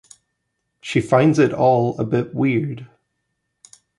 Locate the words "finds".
0.99-1.37